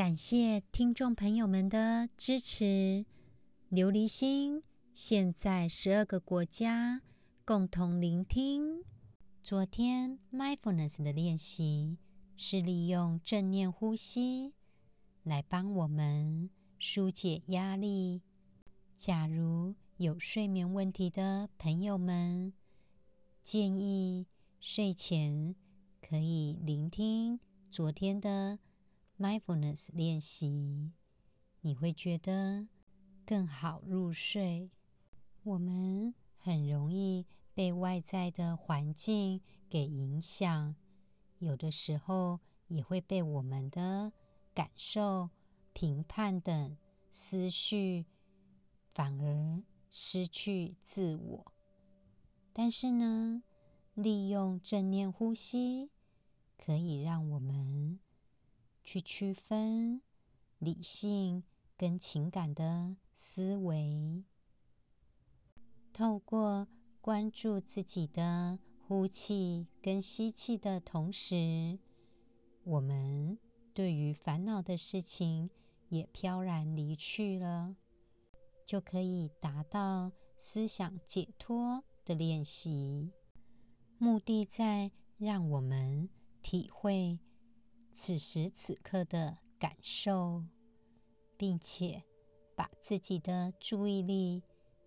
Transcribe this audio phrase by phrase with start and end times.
[0.00, 3.04] 感谢听众朋友们的支持。
[3.70, 4.62] 琉璃心
[4.94, 7.02] 现在十二个国家
[7.44, 8.82] 共同聆听。
[9.42, 11.98] 昨天 Mindfulness 的练习
[12.38, 14.54] 是利用正念呼吸
[15.22, 16.48] 来帮我们
[16.80, 18.22] 纾解压力。
[18.96, 22.54] 假如有睡眠问题的朋友们，
[23.44, 24.26] 建议
[24.60, 25.54] 睡前
[26.00, 27.38] 可以聆听
[27.70, 28.58] 昨天的。
[29.20, 30.92] Mindfulness 练习，
[31.60, 32.66] 你会觉得
[33.26, 34.70] 更好入睡。
[35.42, 40.74] 我们很容易被外在的环境给影响，
[41.38, 44.10] 有的时候也会被我们的
[44.54, 45.28] 感受、
[45.74, 46.78] 评判等
[47.10, 48.06] 思绪，
[48.94, 51.52] 反而失去自我。
[52.54, 53.42] 但是呢，
[53.92, 55.90] 利用正念呼吸，
[56.56, 58.00] 可以让我们。
[58.90, 60.02] 去区分
[60.58, 61.44] 理性
[61.76, 64.24] 跟情感的思维，
[65.92, 66.66] 透过
[67.00, 71.78] 关注自己的呼气跟吸气的同时，
[72.64, 73.38] 我们
[73.72, 75.48] 对于烦恼的事情
[75.90, 77.76] 也飘然离去了，
[78.66, 83.12] 就可以达到思想解脱的练习。
[83.98, 86.08] 目的在让我们
[86.42, 87.20] 体会。
[87.92, 90.44] 此时此刻的感受，
[91.36, 92.04] 并且
[92.54, 94.42] 把自己的注意力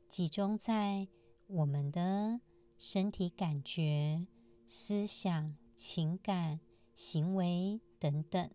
[0.10, 1.08] 集中在
[1.48, 2.42] 我们的
[2.78, 4.28] 身体感觉、
[4.68, 6.60] 思想、情感、
[6.96, 8.50] 行为等等，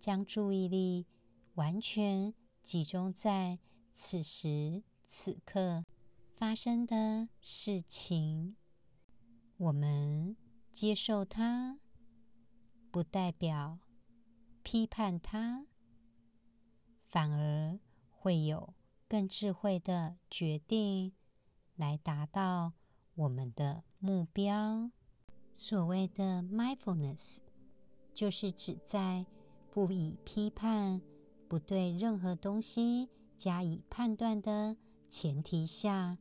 [0.00, 1.06] 将注意力
[1.54, 3.58] 完全集中在
[3.92, 5.84] 此时此刻
[6.34, 8.56] 发生的事情，
[9.58, 10.36] 我们。
[10.80, 11.78] 接受它，
[12.90, 13.80] 不代表
[14.62, 15.66] 批判它，
[17.04, 18.72] 反而会有
[19.06, 21.12] 更智慧的决定
[21.76, 22.72] 来达到
[23.14, 24.90] 我们的目标。
[25.52, 27.40] 所谓的 mindfulness，
[28.14, 29.26] 就是指在
[29.70, 31.02] 不以批判、
[31.46, 34.78] 不对任何东西加以判断的
[35.10, 36.16] 前提下，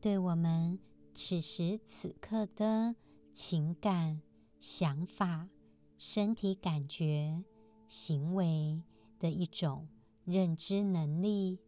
[0.00, 0.78] 对我们
[1.12, 2.96] 此时此刻的。
[3.32, 4.20] 情感、
[4.60, 5.48] 想法、
[5.96, 7.42] 身体感觉、
[7.88, 8.82] 行为
[9.18, 9.88] 的一种
[10.24, 11.58] 认知能力，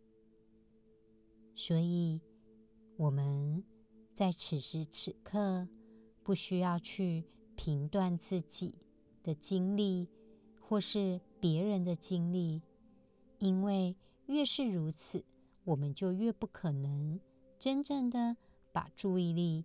[1.54, 2.20] 所以
[2.96, 3.64] 我们
[4.12, 5.66] 在此时此刻
[6.22, 7.24] 不需要去
[7.56, 8.74] 评断自己
[9.22, 10.08] 的经历
[10.60, 12.60] 或是别人的经历，
[13.38, 15.24] 因为越是如此，
[15.64, 17.18] 我们就越不可能
[17.58, 18.36] 真正的
[18.72, 19.64] 把注意力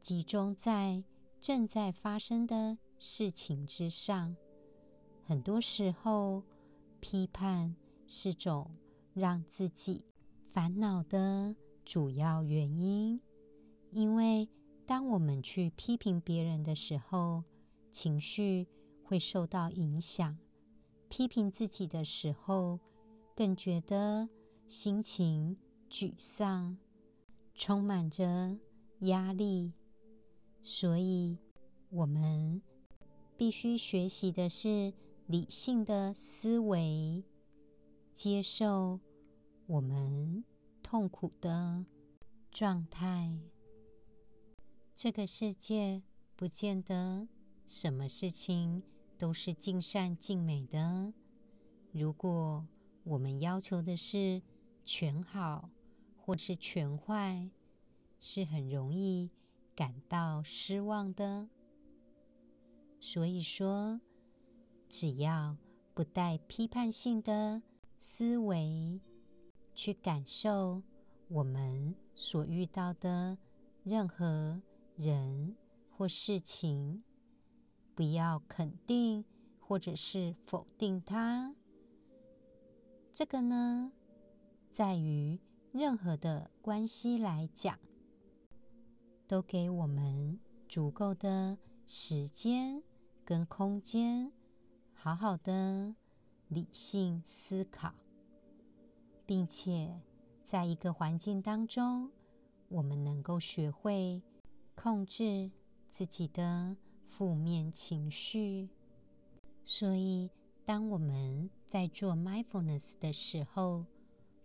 [0.00, 1.02] 集中在。
[1.44, 4.34] 正在发生的事情之上，
[5.26, 6.42] 很多时候
[7.00, 8.70] 批判是种
[9.12, 10.06] 让自己
[10.54, 13.20] 烦恼的主要原因。
[13.90, 14.48] 因为
[14.86, 17.44] 当我们去批评别人的时候，
[17.92, 18.66] 情绪
[19.02, 20.38] 会受到影响；
[21.10, 22.80] 批评自己的时候，
[23.36, 24.30] 更觉得
[24.66, 25.58] 心情
[25.90, 26.78] 沮丧，
[27.54, 28.56] 充满着
[29.00, 29.74] 压力。
[30.66, 31.36] 所以，
[31.90, 32.62] 我们
[33.36, 34.94] 必须学习的是
[35.26, 37.22] 理性的思维，
[38.14, 38.98] 接受
[39.66, 40.42] 我们
[40.82, 41.84] 痛苦的
[42.50, 43.38] 状态。
[44.96, 46.02] 这个世界
[46.34, 47.28] 不见得
[47.66, 48.82] 什么事情
[49.18, 51.12] 都是尽善尽美的。
[51.92, 52.66] 如果
[53.04, 54.40] 我们要求的是
[54.82, 55.68] 全好
[56.16, 57.50] 或是全坏，
[58.18, 59.28] 是很容易。
[59.74, 61.48] 感到失望的，
[63.00, 64.00] 所以说，
[64.88, 65.56] 只要
[65.92, 67.62] 不带批判性的
[67.98, 69.00] 思维
[69.74, 70.82] 去感受
[71.28, 73.36] 我们所遇到的
[73.82, 74.62] 任何
[74.96, 75.56] 人
[75.90, 77.02] 或事情，
[77.94, 79.24] 不要肯定
[79.58, 81.54] 或者是否定它。
[83.12, 83.92] 这个呢，
[84.70, 85.40] 在于
[85.72, 87.76] 任何的关系来讲。
[89.34, 90.38] 都给我们
[90.68, 91.58] 足够的
[91.88, 92.80] 时间
[93.24, 94.30] 跟空间，
[94.92, 95.96] 好好的
[96.46, 97.92] 理性思考，
[99.26, 100.00] 并且
[100.44, 102.12] 在一个环境当中，
[102.68, 104.22] 我们能够学会
[104.76, 105.50] 控制
[105.90, 106.76] 自己的
[107.08, 108.68] 负面情绪。
[109.64, 110.30] 所以，
[110.64, 113.84] 当我们在做 mindfulness 的时候，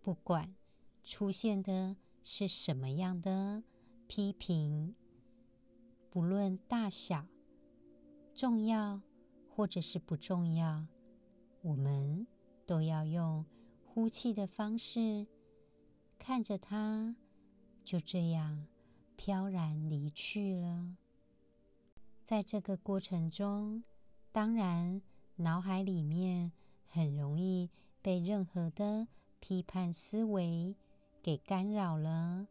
[0.01, 0.55] 不管
[1.03, 3.61] 出现的是什么样的
[4.09, 4.95] 批评，
[6.09, 7.27] 不论大小、
[8.33, 8.99] 重要
[9.47, 10.87] 或者是不重要，
[11.61, 12.25] 我们
[12.65, 13.45] 都要用
[13.85, 15.27] 呼气的方式
[16.17, 17.15] 看着它，
[17.83, 18.65] 就这样
[19.15, 20.97] 飘然离去了。
[22.23, 23.83] 在这个过程中，
[24.31, 25.03] 当然
[25.35, 26.51] 脑海里面
[26.87, 27.69] 很容易
[28.01, 29.07] 被任何的
[29.39, 30.75] 批判思维
[31.21, 32.47] 给干扰了。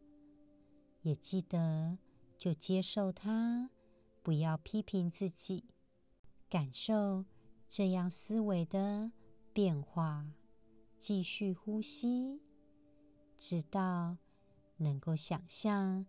[1.01, 1.97] 也记得
[2.37, 3.69] 就接受它，
[4.21, 5.65] 不要批评自己，
[6.49, 7.25] 感受。
[7.71, 9.11] 这样思维的
[9.53, 10.33] 变化，
[10.97, 12.41] 继续呼吸，
[13.37, 14.17] 直到
[14.77, 16.07] 能够想象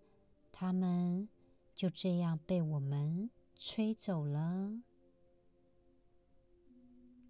[0.51, 1.29] 它们
[1.75, 4.81] 就这样被我们吹走了。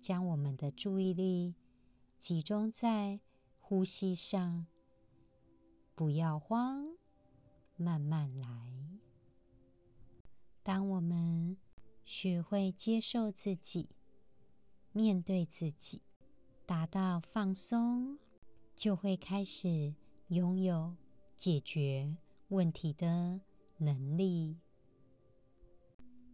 [0.00, 1.56] 将我们的注意力
[2.20, 3.18] 集中在
[3.58, 4.68] 呼吸上，
[5.96, 6.96] 不要慌，
[7.80, 9.00] 慢慢来。
[10.62, 11.56] 当我们
[12.04, 13.88] 学会接受自己。
[14.92, 16.02] 面对自己，
[16.66, 18.18] 达到放松，
[18.74, 19.94] 就会开始
[20.26, 20.96] 拥有
[21.36, 22.16] 解决
[22.48, 23.40] 问题的
[23.76, 24.58] 能力，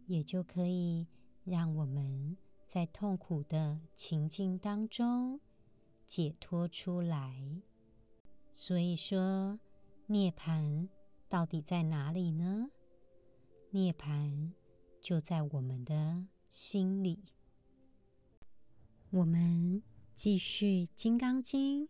[0.07, 1.05] 也就可以
[1.43, 2.35] 让我们
[2.67, 5.39] 在痛苦的情境当中
[6.07, 7.61] 解脱出来。
[8.51, 9.59] 所以说，
[10.07, 10.87] 涅槃
[11.29, 12.71] 到底在哪里呢？
[13.71, 14.51] 涅槃
[15.01, 17.19] 就在我们的心里。
[19.09, 19.83] 我们
[20.15, 21.85] 继续《金刚经》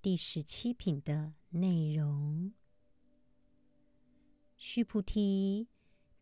[0.00, 2.52] 第十七品的内容。
[4.56, 5.68] 须菩提，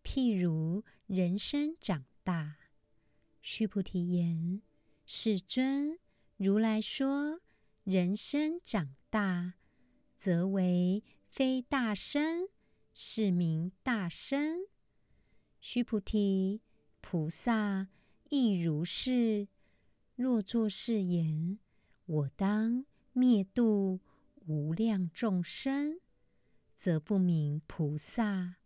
[0.02, 2.56] 譬如人身长大。
[3.43, 4.62] 须菩提言：
[5.06, 5.99] 世尊，
[6.37, 7.40] 如来说
[7.84, 9.55] 人身长大，
[10.17, 12.49] 则为非大身，
[12.92, 14.66] 是名大身。
[15.60, 16.62] 须菩提，
[17.00, 17.88] 菩萨
[18.28, 19.48] 亦如是。
[20.16, 21.58] 若作是言，
[22.06, 24.00] 我当灭度
[24.46, 26.00] 无量众生，
[26.76, 28.56] 则不名菩萨。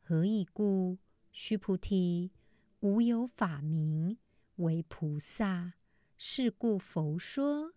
[0.00, 0.98] 何以故？
[1.30, 2.32] 须菩提，
[2.80, 4.18] 无有法名
[4.56, 5.74] 为菩萨。
[6.16, 7.74] 是故佛说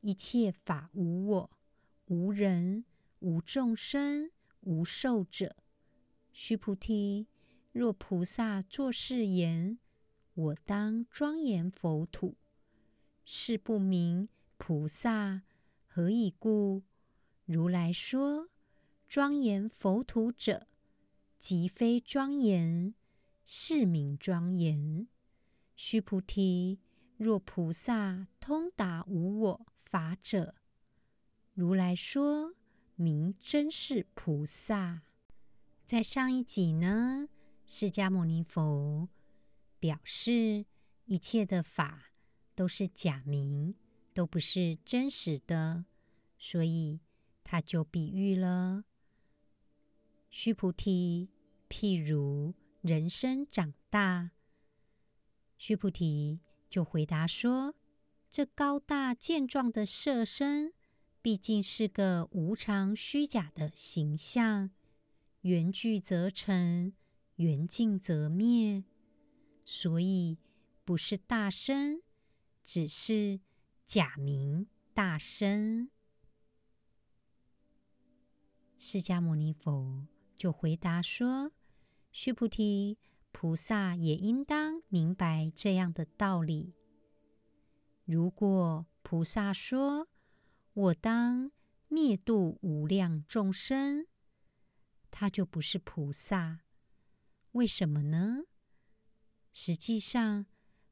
[0.00, 1.50] 一切法无我、
[2.06, 2.84] 无人、
[3.20, 4.32] 无众生、
[4.64, 5.56] 无寿者。
[6.32, 7.28] 须菩提，
[7.72, 9.78] 若菩萨作是言，
[10.34, 12.36] 我当庄严佛土。
[13.24, 15.42] 是不明菩萨，
[15.86, 16.82] 何以故？
[17.46, 18.48] 如来说
[19.06, 20.66] 庄严佛土者，
[21.38, 22.94] 即非庄严，
[23.44, 25.06] 是名庄严。
[25.76, 26.80] 须菩提，
[27.16, 30.54] 若菩萨通达无我法者，
[31.52, 32.54] 如来说
[32.96, 35.02] 名真是菩萨。
[35.86, 37.28] 在上一集呢，
[37.66, 39.08] 释迦牟尼佛
[39.78, 40.66] 表示
[41.06, 42.10] 一切的法。
[42.56, 43.74] 都是假名，
[44.12, 45.86] 都不是真实的，
[46.38, 47.00] 所以
[47.42, 48.84] 他就比喻了
[50.30, 51.30] 须菩提，
[51.68, 54.30] 譬如人生长大。
[55.58, 56.38] 须菩提
[56.70, 57.74] 就回答说
[58.30, 60.72] ：“这高大健壮的色身，
[61.24, 64.70] 毕竟是个无常虚假的形象，
[65.40, 66.92] 缘聚则成，
[67.36, 68.84] 缘尽则灭，
[69.64, 70.36] 所以
[70.84, 72.02] 不是大身。”
[72.62, 73.40] 只是
[73.86, 75.90] 假名大身，
[78.76, 81.52] 释迦牟尼佛就回答说
[82.12, 82.98] ：“须菩提，
[83.32, 86.74] 菩萨也应当明白这样的道理。
[88.04, 90.08] 如果菩萨说
[90.74, 91.50] 我当
[91.88, 94.06] 灭度无量众生，
[95.10, 96.60] 他就不是菩萨。
[97.52, 98.42] 为什么呢？
[99.52, 100.46] 实际上，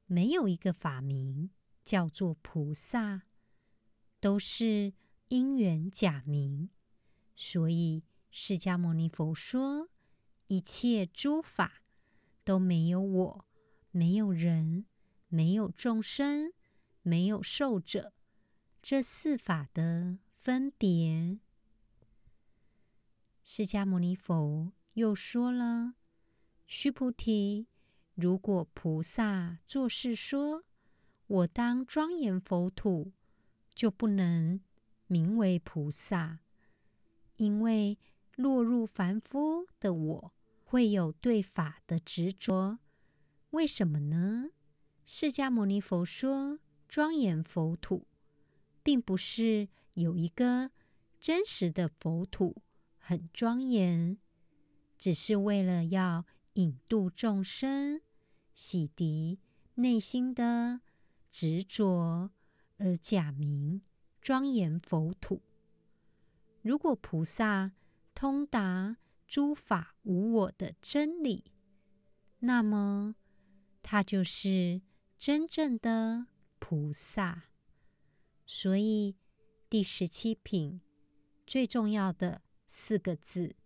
[0.06, 1.50] 没有一个法名。”
[1.84, 3.22] 叫做菩萨，
[4.20, 4.94] 都是
[5.30, 6.70] 因缘假名，
[7.34, 9.88] 所以释迦牟尼佛说，
[10.46, 11.82] 一切诸法
[12.44, 13.44] 都没有我，
[13.90, 14.86] 没有人，
[15.26, 16.52] 没有众生，
[17.02, 18.12] 没有寿者，
[18.82, 21.38] 这四法的分别。
[23.44, 25.94] 释迦牟尼佛又说了：
[26.66, 27.68] 须菩提，
[28.16, 30.64] 如果菩萨作是说。
[31.28, 33.12] 我当庄严佛土，
[33.74, 34.60] 就不能
[35.06, 36.40] 名为菩萨，
[37.36, 37.96] 因为
[38.36, 40.34] 落入凡夫的我
[40.64, 42.80] 会有对法的执着。
[43.50, 44.50] 为什么呢？
[45.06, 48.06] 释迦牟尼佛说庄严佛土，
[48.82, 50.70] 并不是有一个
[51.20, 52.62] 真实的佛土
[52.98, 54.18] 很庄严，
[54.98, 58.00] 只是为了要引渡众生，
[58.52, 59.38] 洗涤
[59.76, 60.80] 内心的
[61.30, 62.30] 执着
[62.76, 63.82] 而假名
[64.20, 65.42] 庄严佛土。
[66.60, 67.72] 如果菩萨
[68.14, 71.52] 通达诸法无我的真理，
[72.40, 73.16] 那么
[73.82, 74.82] 他就是
[75.16, 76.26] 真正的
[76.58, 77.44] 菩萨。
[78.46, 79.16] 所以
[79.68, 80.80] 第十七品
[81.46, 83.56] 最重要的四个字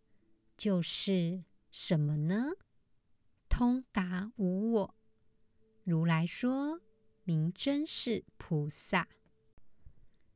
[0.56, 2.52] 就是什么呢？
[3.48, 4.94] 通达无我。
[5.84, 6.80] 如来说，
[7.24, 9.08] 名真是菩萨。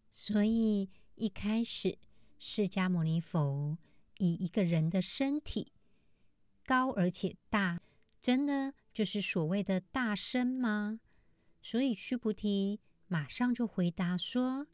[0.09, 1.99] 所以一开始。
[2.43, 3.77] 释迦牟尼佛
[4.17, 5.75] 以一个人的身体
[6.65, 7.83] 高而且大，
[8.19, 11.01] 真的就是所谓的大身吗？
[11.61, 12.81] 所以须菩提
[13.13, 14.69] 马上就回答说：“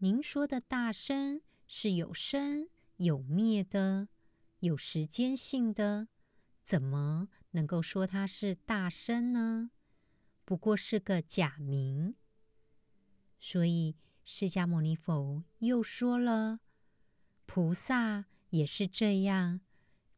[0.00, 4.08] 您说的大身是有生有灭的，
[4.60, 6.08] 有时间性的，
[6.62, 9.70] 怎么能够说它是大身呢？
[10.46, 12.14] 不过是个假名。”
[13.38, 16.60] 所以释迦牟尼佛又说了。
[17.44, 19.60] 菩萨也是这样，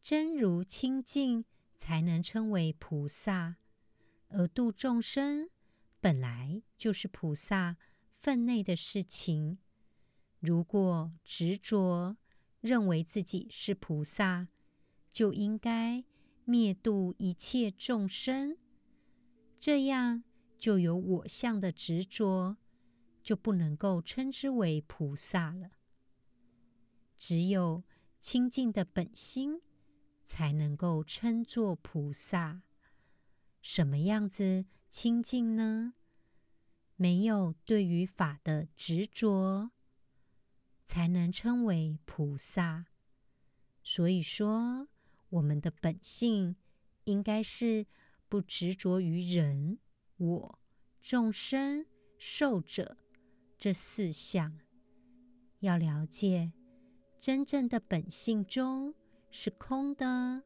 [0.00, 1.44] 真如清净
[1.76, 3.56] 才能称为菩萨，
[4.28, 5.50] 而度众生
[6.00, 7.76] 本来就是菩萨
[8.16, 9.58] 分内的事情。
[10.38, 12.16] 如果执着
[12.60, 14.48] 认为自己是菩萨，
[15.10, 16.02] 就应该
[16.44, 18.56] 灭度一切众生，
[19.58, 20.24] 这样
[20.58, 22.56] 就有我相的执着，
[23.22, 25.72] 就不能够称之为菩萨了。
[27.18, 27.84] 只有
[28.18, 29.60] 清净的本心，
[30.24, 32.62] 才能够称作菩萨。
[33.60, 35.94] 什么样子清净呢？
[36.96, 39.70] 没有对于法的执着，
[40.84, 42.86] 才能称为菩萨。
[43.82, 44.88] 所以说，
[45.30, 46.56] 我们的本性
[47.04, 47.86] 应该是
[48.28, 49.78] 不执着于人、
[50.16, 50.58] 我、
[51.00, 51.86] 众生、
[52.18, 52.98] 寿者
[53.58, 54.58] 这四项。
[55.60, 56.52] 要了解。
[57.18, 58.94] 真正的本性中
[59.30, 60.42] 是空的，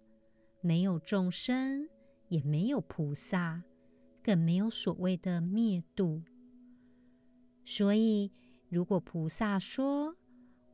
[0.60, 1.88] 没有众生，
[2.28, 3.62] 也没有菩萨，
[4.22, 6.22] 更没有所谓的灭度。
[7.64, 8.32] 所以，
[8.68, 10.16] 如果菩萨说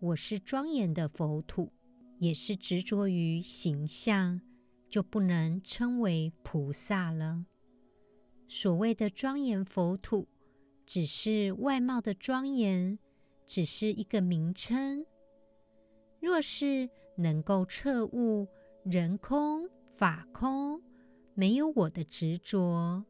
[0.00, 1.72] 我是庄严的佛土，
[2.18, 4.40] 也是执着于形象，
[4.88, 7.46] 就不能称为菩萨了。
[8.48, 10.26] 所谓的庄严佛土，
[10.84, 12.98] 只是外貌的庄严，
[13.46, 15.06] 只是一个名称。
[16.20, 18.48] 若是能够彻悟
[18.84, 20.82] 人空法空，
[21.40, 23.02] 没有我的执着，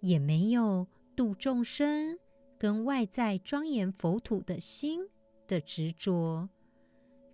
[0.00, 2.18] 也没有度众生
[2.58, 5.08] 跟外在庄严佛土的心
[5.48, 6.50] 的执着，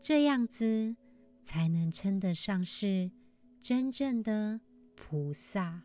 [0.00, 0.94] 这样子
[1.42, 3.10] 才能称得上是
[3.60, 4.60] 真正的
[4.94, 5.82] 菩萨。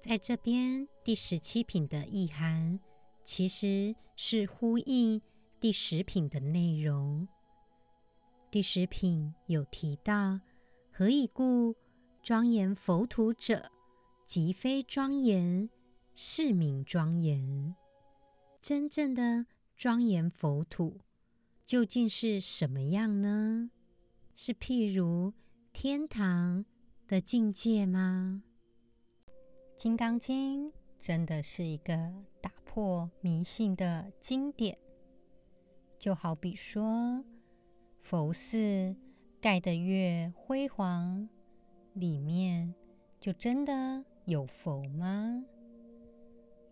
[0.00, 2.78] 在这边第十七品的意涵，
[3.24, 5.20] 其实是呼应
[5.58, 7.26] 第十品的内容。
[8.48, 10.38] 第十品有提到：
[10.92, 11.74] 何以故？
[12.28, 13.72] 庄严佛土者，
[14.26, 15.70] 即非庄严，
[16.14, 17.74] 是名庄严。
[18.60, 19.46] 真正的
[19.78, 21.00] 庄严佛土
[21.64, 23.70] 究竟是什么样呢？
[24.36, 25.32] 是譬如
[25.72, 26.66] 天堂
[27.06, 28.42] 的境界吗？
[29.78, 30.70] 《金刚经》
[31.00, 34.76] 真的是一个打破迷信的经典，
[35.98, 37.24] 就好比说。
[38.02, 38.94] 佛寺
[39.40, 41.26] 盖得越辉煌，
[41.98, 42.74] 里面
[43.20, 45.44] 就真的有佛吗？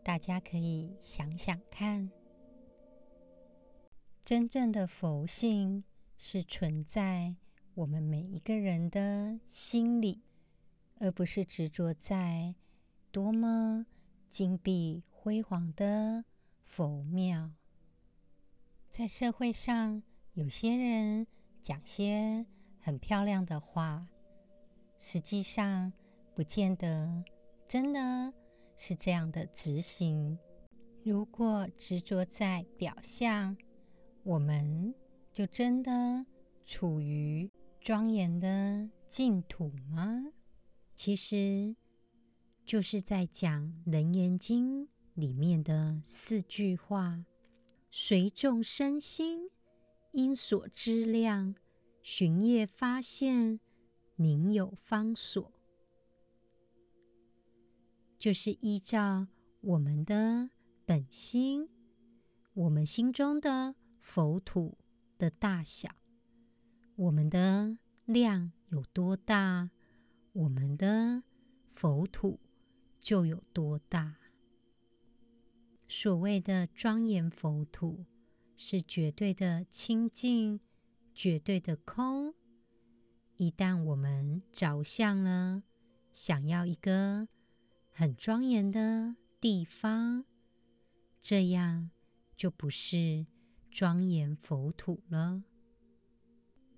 [0.03, 2.11] 大家可以想想看。
[4.25, 5.85] 真正的佛性
[6.17, 7.35] 是存在
[7.75, 10.23] 我们每一个人的心里，
[10.99, 12.55] 而不是执着在
[13.11, 13.87] 多么
[14.31, 16.25] 金碧辉煌的
[16.65, 17.53] 佛庙。
[18.91, 20.03] 在社会上。
[20.37, 21.27] 有些人
[21.63, 22.45] 讲些
[22.79, 24.07] 很漂亮的话，
[24.99, 25.93] 实际上
[26.35, 27.25] 不见得
[27.69, 28.33] 真的
[28.77, 30.39] 是这样的执行。
[31.05, 33.57] 如果执着在表象，
[34.25, 34.95] 我们
[35.33, 36.27] 就真的
[36.65, 37.51] 处于
[37.81, 40.33] 庄严的净土吗？
[40.95, 41.77] 其实
[42.65, 47.25] 就是在讲《楞严经》里面的四句话：
[47.91, 49.51] 随众生心，
[50.13, 51.55] 应所知量，
[52.03, 53.61] 寻业发现，
[54.17, 55.53] 宁有方所。
[58.19, 59.29] 就是依照
[59.61, 60.51] 我们的
[60.85, 61.69] 本心，
[62.55, 64.79] 我们心中的佛土
[65.19, 65.91] 的大小，
[66.97, 69.71] 我们的量有多大，
[70.33, 71.23] 我们的
[71.71, 72.41] 佛土
[72.99, 74.17] 就有多大。
[75.87, 78.07] 所谓的庄严佛土，
[78.57, 80.59] 是绝对的清净，
[81.15, 82.35] 绝对的空。
[83.37, 85.63] 一旦我们着相了，
[86.13, 87.29] 想要一个
[87.91, 90.25] 很庄严的地方，
[91.23, 91.91] 这样
[92.35, 93.27] 就不是
[93.71, 95.43] 庄严佛土了。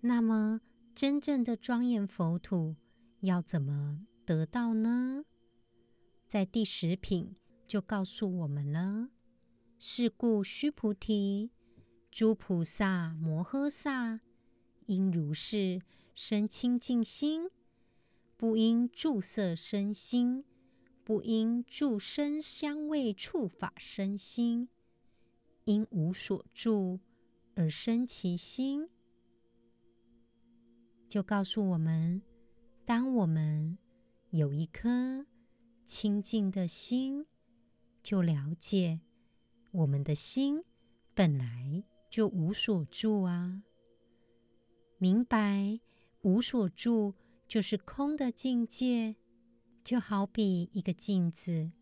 [0.01, 0.61] 那么，
[0.95, 2.77] 真正的庄严佛土
[3.21, 5.25] 要怎么得到呢？
[6.27, 7.37] 在第十品。
[7.69, 9.11] 就告诉我们了。
[9.79, 11.51] 是故，须菩提，
[12.11, 14.21] 诸菩萨摩诃萨
[14.87, 15.83] 应如是
[16.21, 17.49] 生清净心，
[18.37, 20.45] 不应住色生心，
[21.05, 24.69] 不应住声香味触法生心，
[25.63, 26.99] 因无所住
[27.55, 28.89] 而生其心。
[31.09, 32.21] 就告诉我们，
[32.85, 33.79] 当我们
[34.31, 35.25] 有一颗
[35.87, 37.27] 清净的心。
[38.03, 39.01] 就了解，
[39.71, 40.65] 我们的心
[41.15, 43.63] 本来就无所住啊。
[44.97, 45.79] 明白
[46.29, 47.15] 无所住
[47.49, 49.17] 就是空的境界，
[49.83, 51.73] 就好比一个镜子，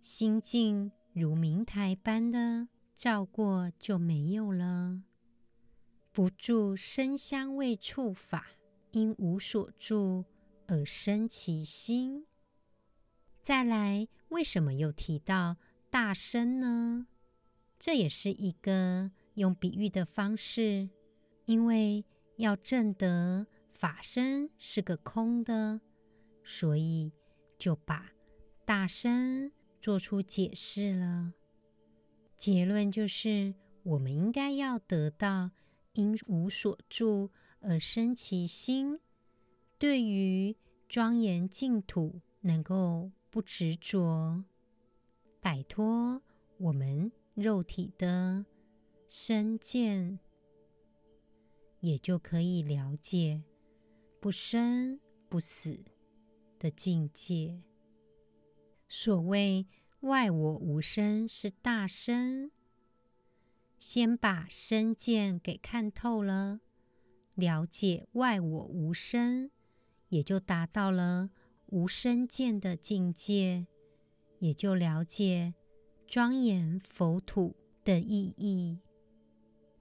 [0.00, 5.02] 心镜如明台般的照过就没有了。
[6.12, 8.46] 不住声香味触法，
[8.92, 10.24] 因无所住
[10.68, 12.26] 而生其心。
[13.42, 15.56] 再来，为什么又提到？
[15.90, 17.08] 大声呢？
[17.76, 20.90] 这也是一个用比喻的方式，
[21.46, 22.04] 因为
[22.36, 25.80] 要证得法身是个空的，
[26.42, 27.12] 所以
[27.58, 28.12] 就把
[28.64, 31.34] 大身做出解释了。
[32.36, 35.50] 结论就是，我们应该要得到
[35.92, 38.98] 因无所住而生其心，
[39.78, 40.56] 对于
[40.88, 44.44] 庄严净土能够不执着。
[45.40, 46.22] 摆脱
[46.58, 48.44] 我们肉体的
[49.08, 50.18] 身见，
[51.80, 53.42] 也就可以了解
[54.20, 55.84] 不生不死
[56.58, 57.62] 的境界。
[58.88, 59.66] 所谓
[60.00, 62.50] 外我无生是大生，
[63.78, 66.60] 先把身见给看透了，
[67.34, 69.50] 了解外我无生，
[70.08, 71.30] 也就达到了
[71.66, 73.66] 无生见的境界。
[74.38, 75.54] 也就了解
[76.06, 78.80] 庄严佛土的意义。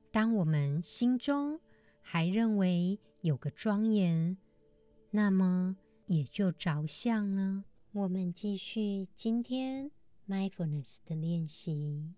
[0.09, 1.59] 当我们心中
[2.01, 4.38] 还认为有个庄严，
[5.09, 7.65] 那么也就着相了。
[7.91, 9.89] 我们继续今天
[10.27, 12.13] mindfulness 的练习，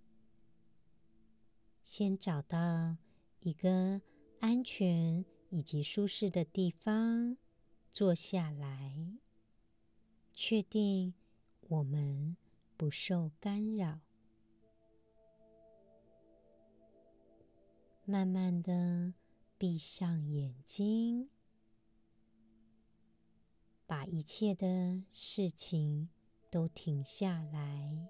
[1.81, 2.97] 先找到
[3.39, 4.01] 一个
[4.41, 7.37] 安全以及舒适的地方
[7.89, 9.13] 坐下来，
[10.33, 11.13] 确定。
[11.69, 12.35] 我们
[12.75, 13.99] 不受干扰，
[18.03, 19.13] 慢慢的
[19.57, 21.29] 闭上眼睛，
[23.87, 26.09] 把一切的事情
[26.51, 28.07] 都停下来。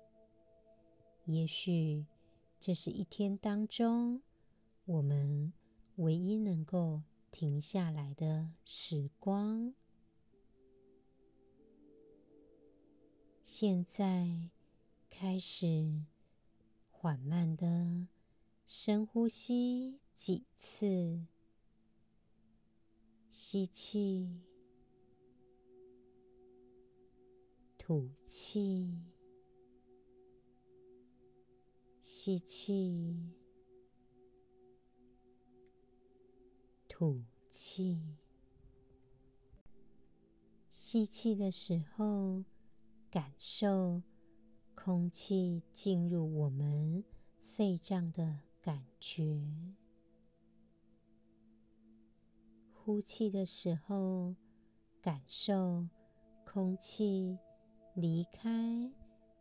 [1.24, 2.06] 也许
[2.60, 4.22] 这是一天当中
[4.86, 5.54] 我们
[5.96, 9.74] 唯一能够停下来的时光。
[13.42, 14.50] 现在
[15.10, 16.04] 开始
[16.92, 18.08] 缓慢的
[18.66, 21.26] 深呼吸几次，
[23.40, 24.42] 吸气，
[27.78, 28.90] 吐气，
[32.02, 33.30] 吸气，
[36.90, 37.22] 吐
[37.52, 38.02] 气。
[40.68, 42.44] 吸气的时候，
[43.12, 44.02] 感受
[44.74, 47.04] 空气进入我们
[47.44, 49.48] 肺脏的感觉，
[52.88, 54.34] 呼气的时候，
[55.02, 55.90] 感受
[56.46, 57.38] 空气
[57.94, 58.90] 离开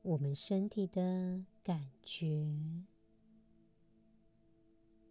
[0.02, 2.26] 我们身体的感觉。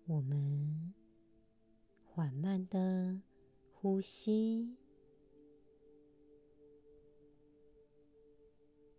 [0.06, 0.93] 我们
[2.04, 3.21] 缓慢的
[3.71, 4.76] 呼吸。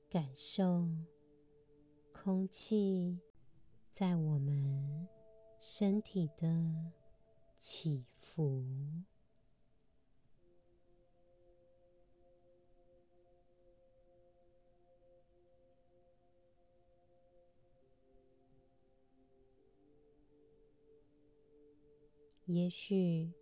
[0.09, 0.89] 感受
[2.11, 3.21] 空气
[3.91, 5.07] 在我们
[5.59, 6.91] 身体的
[7.59, 8.65] 起伏。
[22.47, 23.33] 也许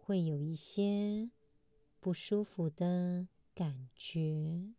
[0.00, 1.28] 会有一些
[1.98, 4.72] 不舒服的感觉，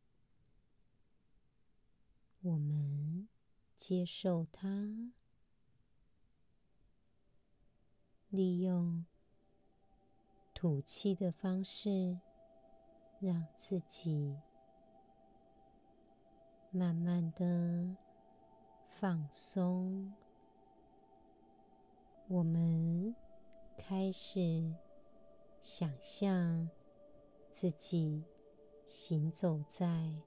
[2.42, 3.28] 我们
[3.76, 5.12] 接受它，
[8.30, 9.06] 利用
[10.54, 12.20] 吐气的方式，
[13.20, 14.38] 让自己
[16.72, 17.98] 慢慢的
[18.90, 20.14] 放松。
[22.30, 23.14] 我们。
[23.78, 24.74] 开始
[25.62, 26.70] 想象
[27.52, 28.24] 自己
[28.88, 30.22] 行走在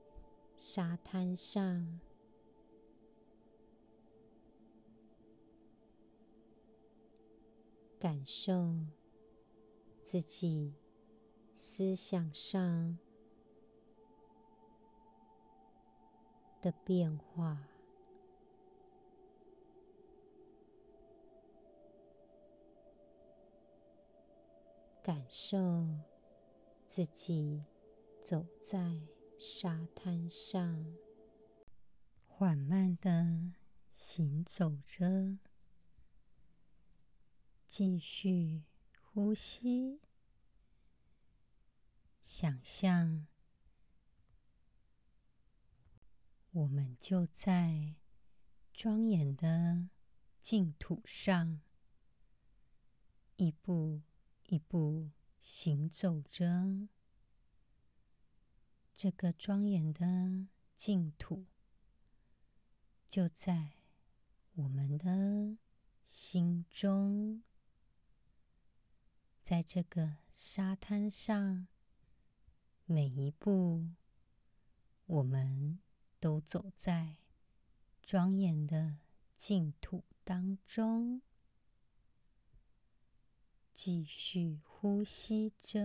[0.56, 2.00] 沙滩上，
[7.98, 8.86] 感受
[10.02, 10.74] 自己
[11.56, 12.98] 思想上
[16.60, 17.68] 的变化。
[25.08, 26.04] 感受
[26.86, 27.64] 自己
[28.22, 29.00] 走在
[29.38, 30.94] 沙滩上，
[32.26, 33.54] 缓慢地
[33.94, 35.38] 行走着，
[37.66, 38.64] 继续
[39.00, 40.02] 呼吸，
[42.22, 43.26] 想象
[46.50, 47.94] 我们就在
[48.74, 49.88] 庄严的
[50.42, 51.62] 净土上，
[53.36, 54.02] 一步。
[54.48, 55.10] 一步
[55.42, 56.88] 行走着，
[58.94, 61.44] 这个庄严的净土
[63.06, 63.72] 就在
[64.54, 65.58] 我们的
[66.06, 67.42] 心中。
[69.42, 71.66] 在这个沙滩上，
[72.86, 73.90] 每一步
[75.04, 75.78] 我们
[76.18, 77.18] 都走在
[78.02, 79.00] 庄严的
[79.36, 81.20] 净土当中。
[83.80, 85.78] 继续呼吸着，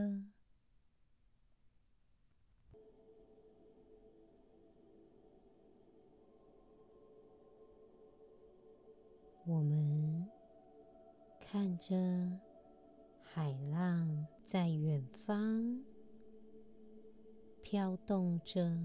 [9.45, 10.27] 我们
[11.39, 11.95] 看着
[13.21, 15.83] 海浪在远方
[17.61, 18.75] 飘动着，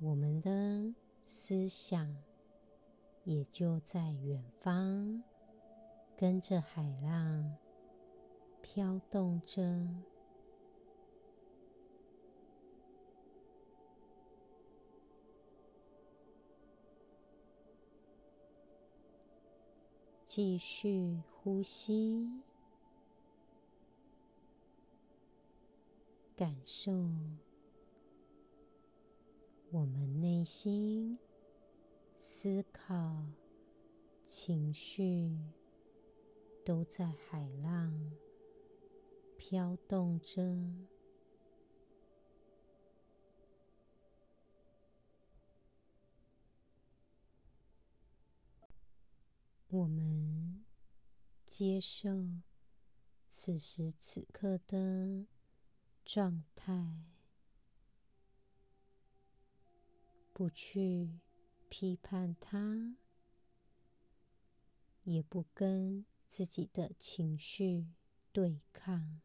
[0.00, 0.92] 我们的
[1.22, 2.31] 思想。
[3.24, 5.22] 也就在远方，
[6.16, 7.56] 跟着海浪
[8.60, 9.88] 飘动着，
[20.26, 22.42] 继续呼吸，
[26.34, 26.92] 感受
[29.70, 31.18] 我们内心。
[32.24, 33.26] 思考、
[34.24, 35.36] 情绪
[36.64, 38.12] 都在海浪
[39.36, 40.40] 飘动着。
[49.66, 50.64] 我们
[51.44, 52.28] 接受
[53.28, 55.26] 此时此刻的
[56.04, 57.02] 状态，
[60.32, 61.18] 不去。
[61.72, 62.98] 批判它，
[65.04, 67.86] 也不跟自己的情绪
[68.30, 69.22] 对抗。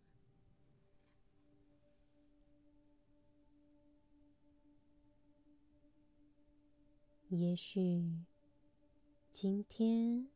[7.28, 8.24] 也许
[9.30, 10.30] 今天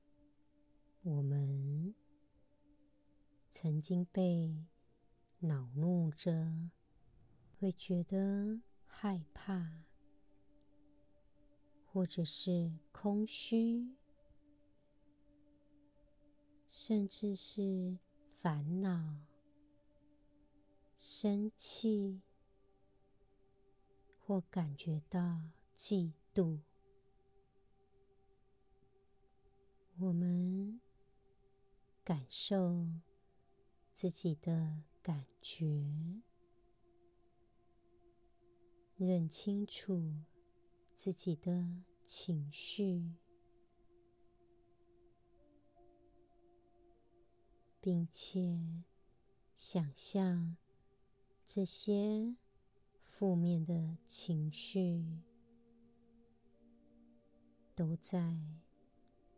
[1.04, 1.96] 我们
[3.50, 4.66] 曾经被
[5.40, 6.70] 恼怒着，
[7.58, 9.86] 会觉得害怕。
[11.94, 13.98] 或者是空虚，
[16.66, 17.98] 甚至是
[18.38, 19.18] 烦恼、
[20.98, 22.22] 生气，
[24.22, 25.42] 或感觉到
[25.76, 26.60] 嫉妒，
[30.00, 30.80] 我们
[32.06, 32.88] 感受
[33.94, 35.86] 自己的感觉，
[38.96, 40.24] 认清楚。
[41.04, 41.68] 自己的
[42.06, 43.16] 情绪，
[47.80, 48.84] 并且
[49.56, 50.56] 想象
[51.44, 52.36] 这些
[53.00, 55.24] 负面的情绪，
[57.74, 58.38] 都在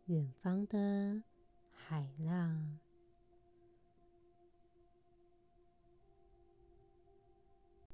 [0.07, 1.23] 远方的
[1.71, 2.77] 海浪，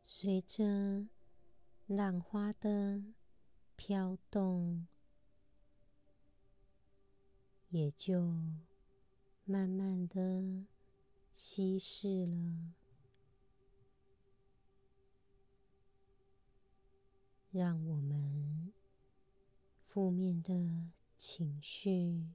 [0.02, 1.08] 随着
[1.86, 3.04] 浪花的
[3.80, 4.86] 飘动，
[7.70, 8.22] 也就
[9.46, 10.66] 慢慢的
[11.34, 12.74] 稀释了。
[17.52, 18.74] 让我们
[19.88, 22.28] 负面的情绪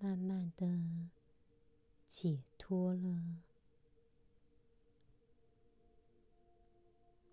[0.00, 1.08] 慢慢的
[2.08, 3.38] 解脱了，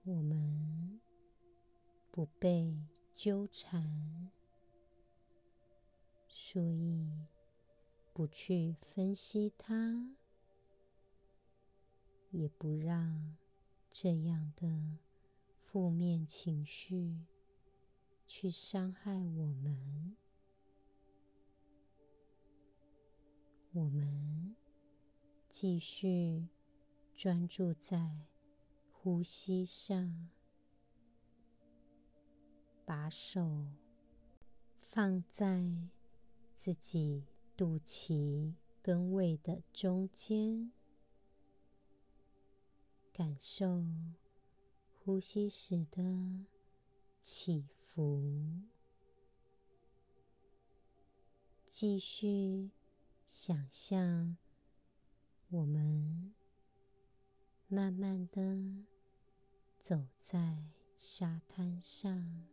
[0.04, 1.02] 我们
[2.12, 2.78] 不被
[3.16, 4.30] 纠缠，
[6.28, 7.10] 所以
[8.14, 10.16] 不去分析它，
[12.30, 13.38] 也不让
[13.92, 14.98] 这样的。
[15.64, 17.22] 负面情绪
[18.28, 20.18] 去伤害我们，
[23.72, 24.54] 我们
[25.50, 26.50] 继续
[27.16, 28.28] 专注在
[28.92, 30.28] 呼吸上，
[32.92, 33.68] 把手
[34.82, 35.88] 放在
[36.54, 37.24] 自己
[37.56, 40.74] 肚脐跟胃的中间，
[43.14, 43.86] 感受。
[45.06, 46.04] 呼吸时的
[47.22, 48.60] 起伏，
[51.66, 52.72] 继续
[53.26, 54.36] 想象
[55.48, 56.34] 我们
[57.70, 58.84] 慢慢的
[59.80, 60.66] 走在
[60.98, 62.46] 沙滩上，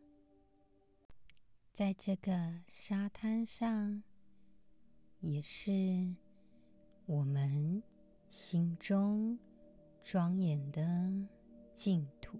[1.79, 2.33] 在这个
[2.67, 4.03] 沙滩上，
[5.21, 6.13] 也是
[7.07, 7.81] 我们
[8.29, 9.39] 心中
[10.03, 10.83] 庄严的
[11.73, 12.37] 净土，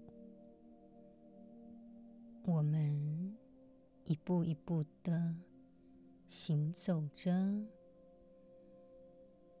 [2.43, 3.33] 我们
[4.03, 5.33] 一步一步的
[6.27, 7.31] 行走着，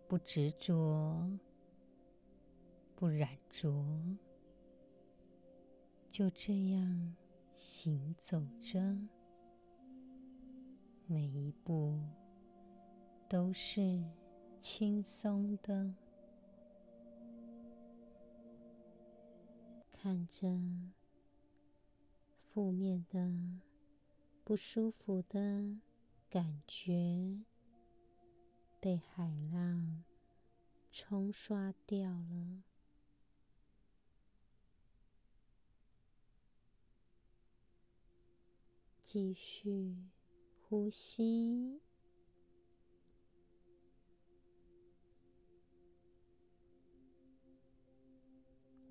[0.09, 1.39] 不执着，
[2.97, 3.71] 不染着，
[6.11, 7.15] 就这样
[7.55, 8.77] 行走着，
[11.11, 11.99] 每一步
[13.27, 14.03] 都是
[14.61, 15.95] 轻松的。
[19.91, 20.61] 看着
[22.53, 23.33] 负面的、
[24.43, 25.79] 不舒服的
[26.29, 27.39] 感觉
[28.79, 30.03] 被海浪
[30.91, 32.61] 冲刷掉了，
[39.01, 39.95] 继续
[40.69, 41.81] 呼吸。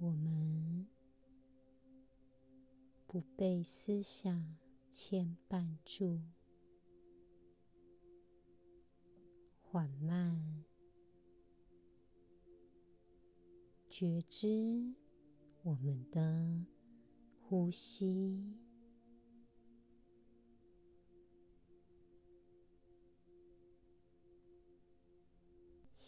[0.01, 0.39] 我们。
[3.11, 4.59] 不被思想
[4.93, 6.21] 牵绊住，
[9.63, 10.63] 缓慢
[13.89, 14.95] 觉知
[15.63, 16.67] 我们的
[17.41, 18.68] 呼吸。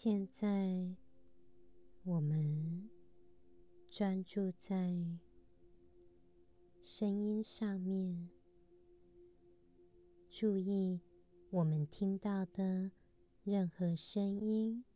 [0.02, 0.96] 现在，
[2.04, 2.88] 我们
[3.90, 4.96] 专注在。
[6.82, 8.30] 声音上面，
[10.30, 11.02] 注意
[11.50, 12.92] 我们听到的
[13.44, 14.86] 任何声音，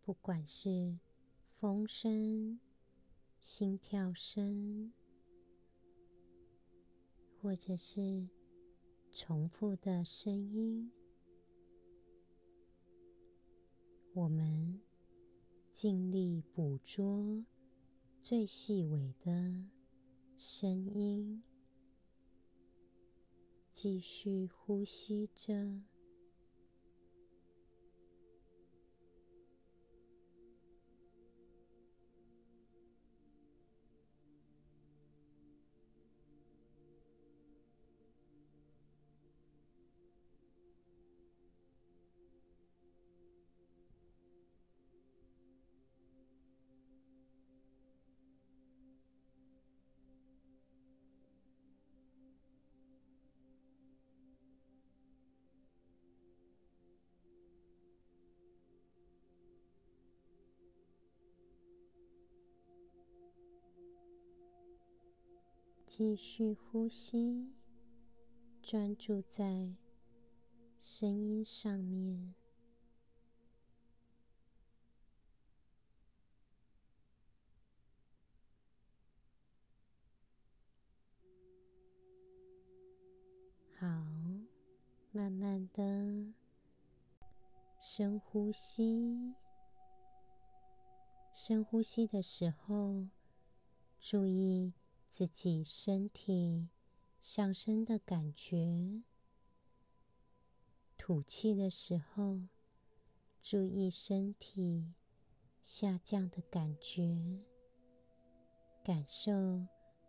[0.00, 0.96] 不管是
[1.58, 2.58] 风声、
[3.38, 4.94] 心跳声，
[7.42, 8.26] 或者是
[9.20, 10.92] 重复的声音，
[14.14, 14.80] 我们。
[15.72, 17.44] 尽力捕捉
[18.20, 19.64] 最细微的
[20.36, 21.42] 声音，
[23.72, 25.82] 继续呼吸着。
[65.88, 67.48] 继续呼吸
[68.62, 69.72] 专注在
[70.78, 72.34] 声音上面。
[83.80, 83.86] 好
[85.10, 86.34] 慢慢的
[87.80, 89.34] 深呼吸。
[91.32, 93.06] 深呼吸的时候
[93.98, 94.74] 注意
[95.08, 96.68] 自己身体
[97.20, 99.02] 上升的感觉；
[100.96, 102.42] 吐气的时候，
[103.42, 104.94] 注意身体
[105.62, 107.40] 下降的感觉。
[108.84, 109.66] 感受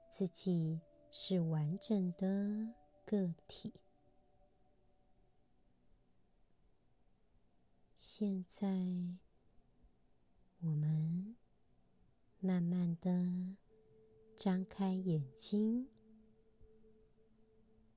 [0.09, 0.79] 自己
[1.11, 2.73] 是完整的
[3.05, 3.73] 个体。
[7.95, 9.19] 现在。
[10.61, 11.37] 我们
[12.41, 13.55] 慢慢的
[14.39, 15.89] 张开眼睛，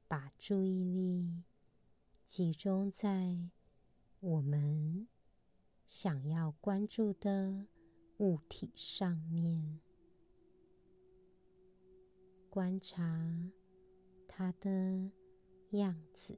[0.08, 1.44] 把注意力
[2.26, 3.38] 集中在
[4.18, 5.06] 我们
[5.86, 7.68] 想要关注的
[8.16, 9.78] 物体上面，
[12.50, 13.52] 观察
[14.26, 15.12] 它的
[15.70, 16.36] 样子，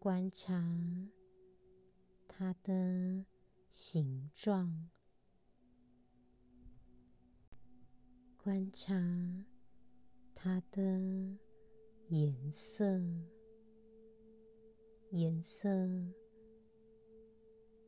[0.00, 0.52] 观察
[2.26, 3.24] 它的。
[3.70, 4.88] 形状，
[8.44, 8.94] 观察
[10.34, 10.82] 它的
[12.08, 13.00] 颜色，
[15.08, 15.66] 颜色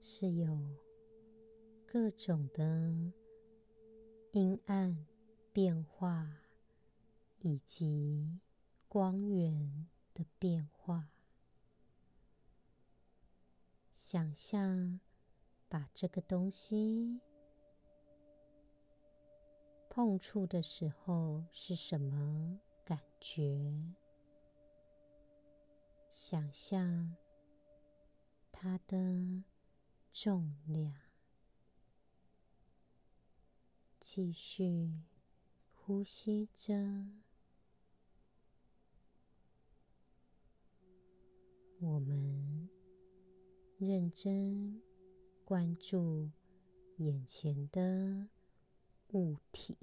[0.00, 0.58] 是有
[1.84, 3.12] 各种的
[4.32, 5.06] 阴暗
[5.52, 6.38] 变化，
[7.40, 8.40] 以及
[8.88, 11.10] 光源的变化，
[13.92, 15.00] 想象。
[15.68, 17.20] 把这个东西
[19.96, 23.94] 碰触的时候是什么感觉？
[26.10, 27.16] 想象
[28.52, 29.42] 它的
[30.12, 30.94] 重量，
[33.98, 34.92] 继续
[35.72, 36.74] 呼吸着。
[41.80, 42.68] 我们
[43.78, 44.82] 认真。
[45.46, 46.28] 关注
[46.96, 48.28] 眼前的
[49.16, 49.78] 物体。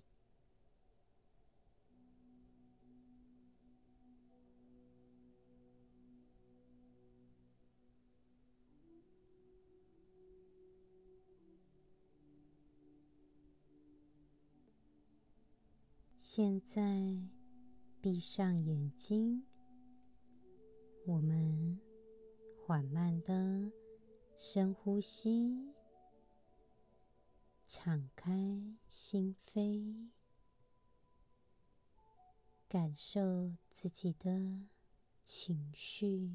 [16.19, 17.17] 现在
[17.99, 19.43] 闭上眼睛，
[21.07, 21.79] 我们
[22.65, 23.71] 缓慢的。
[24.35, 25.73] 深呼吸，
[27.67, 28.31] 敞开
[28.87, 30.09] 心扉，
[32.67, 34.67] 感受自己的
[35.23, 36.31] 情绪。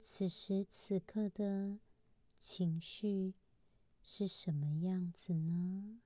[0.00, 1.78] 此时此刻的
[2.38, 3.34] 情绪
[4.02, 6.00] 是什么样子呢？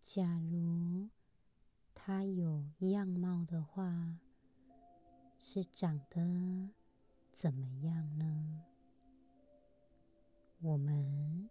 [0.00, 1.08] 假如
[1.94, 4.18] 它有样貌的话，
[5.38, 6.70] 是长得。
[7.32, 8.24] 怎么样呢？
[10.60, 11.48] 我们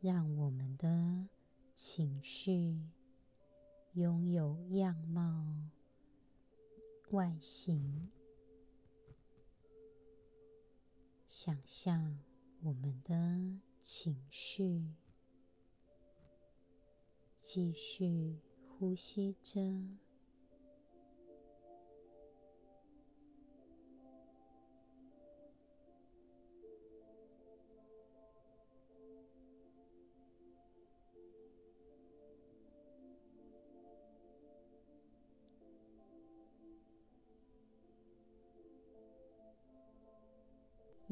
[0.00, 1.26] 让我们的
[1.74, 2.80] 情绪
[3.94, 5.54] 拥有样貌、
[7.10, 8.10] 外形，
[11.26, 12.18] 想象
[12.62, 14.94] 我们的情绪，
[17.40, 20.05] 继续呼吸着。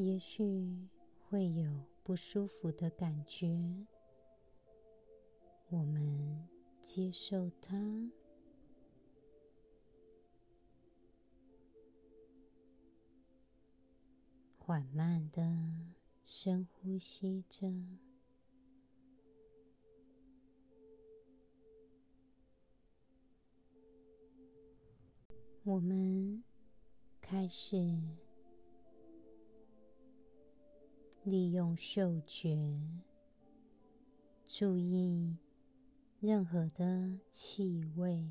[0.04, 0.86] 也许
[1.30, 3.86] 会有不舒服的感觉，
[5.70, 6.46] 我们
[6.78, 7.74] 接受它，
[14.58, 15.42] 缓慢的
[16.22, 17.72] 深呼吸着，
[25.62, 26.44] 我们
[27.22, 28.23] 开始。
[31.25, 32.79] 利用嗅觉，
[34.46, 35.38] 注意
[36.20, 38.29] 任何的气味。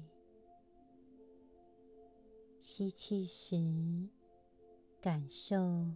[2.59, 4.09] 吸气时，
[5.01, 5.91] 感受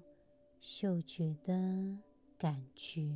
[0.60, 2.00] 嗅觉的
[2.36, 3.16] 感觉，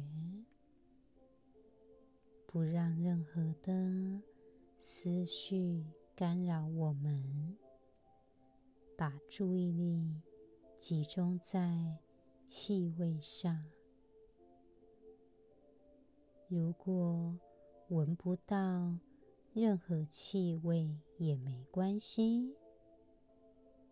[2.45, 4.21] 不让任何的
[4.77, 5.84] 思绪
[6.15, 7.57] 干扰我们，
[8.95, 10.21] 把注意力
[10.77, 11.97] 集中在。
[12.53, 13.63] 气味上，
[16.49, 17.39] 如果
[17.87, 18.97] 闻不到
[19.53, 22.53] 任何气味也没关系，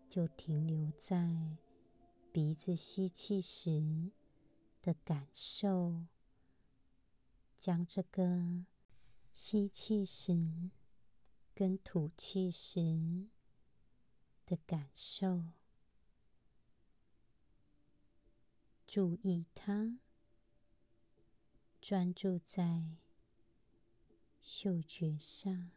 [0.10, 1.56] 就停留在
[2.34, 4.12] 鼻子吸气时
[4.82, 6.04] 的感受，
[7.58, 8.66] 将这个
[9.34, 10.70] 吸气时
[11.56, 13.26] 跟吐气时
[14.46, 15.44] 的感受，
[18.92, 20.00] 注意它，
[21.80, 22.86] 专注在
[24.42, 25.70] 嗅觉上。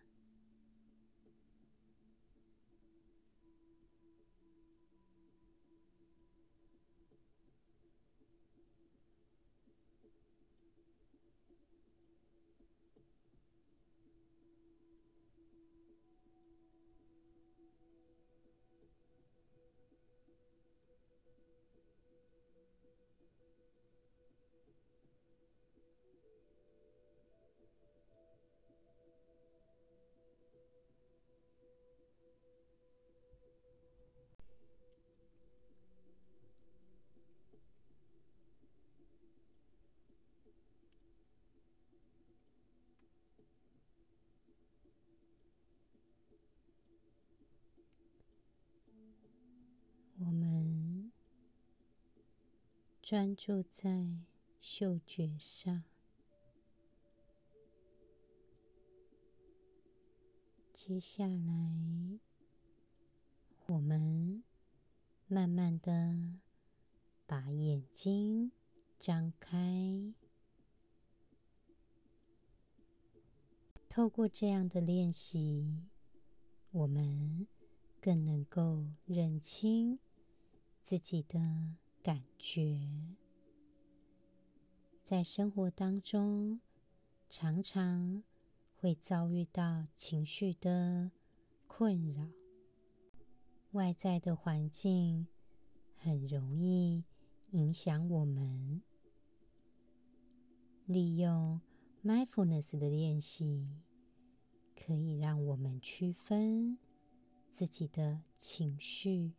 [53.02, 54.06] 专注在
[54.60, 55.82] 嗅觉上，
[60.72, 62.20] 接下来
[63.66, 64.44] 我们
[65.26, 66.38] 慢慢的
[67.26, 68.52] 把眼睛
[69.00, 70.14] 张开。
[73.88, 75.82] 透过这样的练习，
[76.70, 77.48] 我们
[78.00, 79.98] 更能够认清
[80.80, 81.81] 自己的。
[82.02, 82.80] 感觉
[85.04, 86.60] 在生活当中，
[87.30, 88.24] 常常
[88.76, 91.12] 会遭遇到情绪的
[91.68, 92.28] 困扰，
[93.70, 95.28] 外在的环境
[95.96, 97.04] 很容易
[97.52, 98.82] 影响我们。
[100.86, 101.60] 利用
[102.04, 103.68] mindfulness 的练习，
[104.74, 106.78] 可以让我们区分
[107.48, 109.34] 自己的情绪。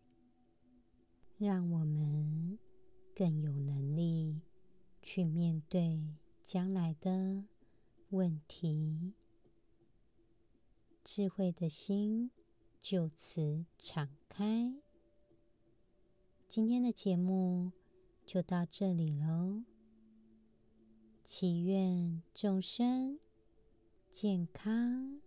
[1.37, 2.57] 让我们
[3.15, 4.41] 更有能力
[5.01, 6.01] 去面对
[6.43, 7.43] 将来的
[8.09, 9.13] 问题，
[11.03, 12.31] 智慧的心
[12.79, 14.75] 就此敞开。
[16.47, 17.71] 今天的节目
[18.25, 19.63] 就到这里喽，
[21.23, 23.19] 祈愿众生
[24.09, 25.19] 健康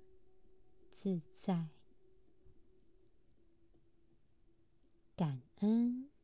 [0.90, 1.75] 自在。
[5.16, 6.15] 感恩。